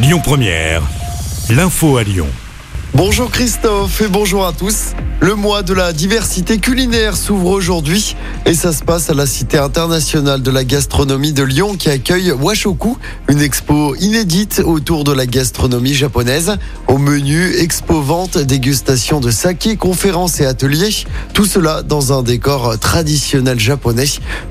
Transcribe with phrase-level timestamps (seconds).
[0.00, 0.82] Lyon Première,
[1.50, 2.28] l'info à Lyon.
[2.94, 4.92] Bonjour Christophe et bonjour à tous.
[5.20, 8.14] Le mois de la diversité culinaire s'ouvre aujourd'hui
[8.46, 12.30] et ça se passe à la Cité internationale de la gastronomie de Lyon qui accueille
[12.30, 12.96] Washoku,
[13.28, 16.56] une expo inédite autour de la gastronomie japonaise.
[16.86, 21.04] Au menu, expo vente, dégustation de saké, conférences et ateliers.
[21.34, 24.06] Tout cela dans un décor traditionnel japonais.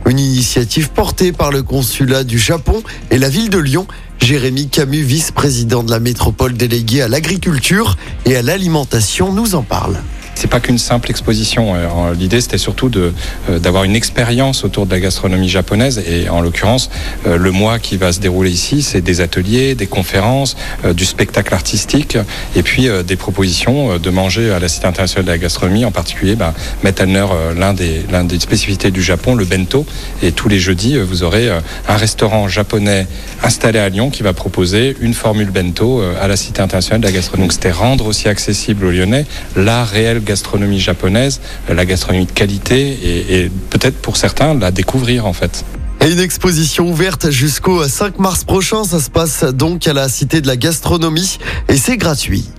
[0.06, 3.88] Une initiative portée par le consulat du Japon et la ville de Lyon.
[4.20, 9.98] Jérémy Camus, vice-président de la métropole délégué à l'agriculture et à l'alimentation, nous en parle.
[10.38, 11.74] C'est pas qu'une simple exposition.
[11.74, 13.12] Euh, l'idée, c'était surtout euh,
[13.58, 16.04] d'avoir une expérience autour de la gastronomie japonaise.
[16.08, 16.92] Et en l'occurrence,
[17.26, 20.56] euh, le mois qui va se dérouler ici, c'est des ateliers, des conférences,
[20.94, 22.20] du spectacle artistique,
[22.56, 25.86] et puis des propositions de manger à la Cité internationale de la gastronomie.
[25.86, 29.88] En particulier, bah, mettre à l'heure l'un des des spécificités du Japon, le bento.
[30.22, 33.08] Et tous les jeudis, vous aurez un restaurant japonais
[33.42, 37.12] installé à Lyon qui va proposer une formule bento à la Cité internationale de la
[37.12, 37.48] gastronomie.
[37.48, 41.40] Donc, c'était rendre aussi accessible aux Lyonnais la réelle gastronomie japonaise,
[41.70, 42.98] la gastronomie de qualité
[43.34, 45.64] et, peut-être pour certains la découvrir en fait.
[46.02, 50.42] Et une exposition ouverte jusqu'au 5 mars prochain, ça se passe donc à la Cité
[50.42, 51.40] de la Gastronomie
[51.70, 52.50] et c'est gratuit.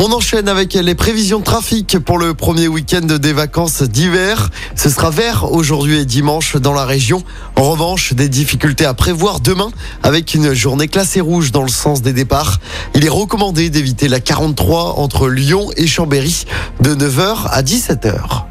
[0.00, 4.48] On enchaîne avec les prévisions de trafic pour le premier week-end des vacances d'hiver.
[4.76, 7.24] Ce sera vert aujourd'hui et dimanche dans la région.
[7.56, 9.70] En revanche, des difficultés à prévoir demain
[10.04, 12.60] avec une journée classée rouge dans le sens des départs.
[12.94, 16.44] Il est recommandé d'éviter la 43 entre Lyon et Chambéry
[16.80, 18.47] de 9h à 17h.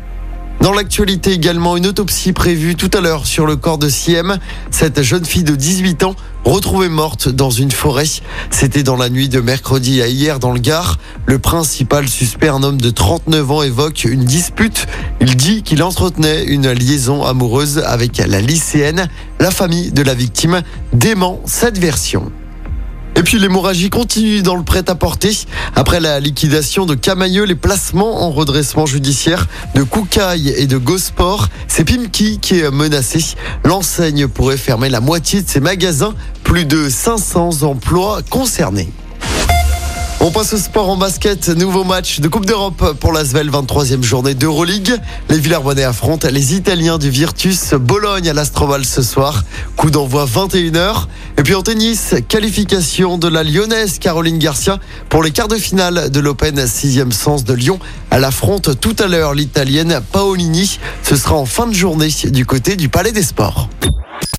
[0.67, 4.37] Dans l'actualité également, une autopsie prévue tout à l'heure sur le corps de Siem.
[4.69, 8.03] Cette jeune fille de 18 ans retrouvée morte dans une forêt.
[8.51, 10.97] C'était dans la nuit de mercredi à hier dans le Gard.
[11.25, 14.87] Le principal suspect, un homme de 39 ans, évoque une dispute.
[15.21, 19.07] Il dit qu'il entretenait une liaison amoureuse avec la lycéenne.
[19.39, 22.29] La famille de la victime dément cette version.
[23.17, 25.35] Et puis l'hémorragie continue dans le prêt-à-porter.
[25.75, 31.47] Après la liquidation de Camailleux, les placements en redressement judiciaire de Koukaï et de Gosport,
[31.67, 33.33] c'est Pimki qui est menacé.
[33.65, 36.13] L'enseigne pourrait fermer la moitié de ses magasins.
[36.43, 38.89] Plus de 500 emplois concernés.
[40.19, 41.49] On passe au sport en basket.
[41.49, 44.95] Nouveau match de Coupe d'Europe pour la Svel, 23e journée d'Euroleague.
[45.29, 49.43] Les Villers-Bonnais affrontent les Italiens du Virtus Bologne à l'Astroval ce soir.
[49.75, 51.05] Coup d'envoi 21h.
[51.37, 56.09] Et puis en tennis, qualification de la Lyonnaise Caroline Garcia pour les quarts de finale
[56.09, 57.77] de l'Open 6e sens de Lyon.
[58.09, 60.79] Elle affronte tout à l'heure l'Italienne Paolini.
[61.03, 63.69] Ce sera en fin de journée du côté du Palais des Sports.